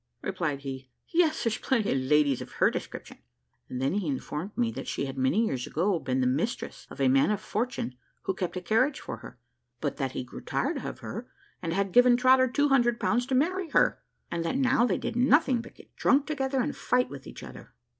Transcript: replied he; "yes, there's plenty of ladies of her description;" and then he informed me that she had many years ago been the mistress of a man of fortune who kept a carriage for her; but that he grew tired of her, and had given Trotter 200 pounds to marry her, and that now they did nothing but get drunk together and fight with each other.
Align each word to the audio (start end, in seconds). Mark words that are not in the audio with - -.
replied 0.23 0.61
he; 0.61 0.89
"yes, 1.09 1.43
there's 1.43 1.59
plenty 1.59 1.91
of 1.91 1.97
ladies 1.99 2.41
of 2.41 2.53
her 2.53 2.71
description;" 2.71 3.19
and 3.69 3.79
then 3.79 3.93
he 3.93 4.07
informed 4.07 4.49
me 4.57 4.71
that 4.71 4.87
she 4.87 5.05
had 5.05 5.15
many 5.15 5.45
years 5.45 5.67
ago 5.67 5.99
been 5.99 6.21
the 6.21 6.25
mistress 6.25 6.87
of 6.89 6.99
a 6.99 7.07
man 7.07 7.29
of 7.29 7.39
fortune 7.39 7.93
who 8.23 8.33
kept 8.33 8.57
a 8.57 8.61
carriage 8.61 8.99
for 8.99 9.17
her; 9.17 9.37
but 9.79 9.97
that 9.97 10.13
he 10.13 10.23
grew 10.23 10.41
tired 10.41 10.77
of 10.83 11.01
her, 11.01 11.29
and 11.61 11.71
had 11.71 11.91
given 11.93 12.17
Trotter 12.17 12.47
200 12.47 12.99
pounds 12.99 13.27
to 13.27 13.35
marry 13.35 13.69
her, 13.69 14.01
and 14.31 14.43
that 14.43 14.57
now 14.57 14.87
they 14.87 14.97
did 14.97 15.15
nothing 15.15 15.61
but 15.61 15.75
get 15.75 15.95
drunk 15.95 16.25
together 16.25 16.61
and 16.61 16.75
fight 16.75 17.07
with 17.11 17.27
each 17.27 17.43
other. 17.43 17.75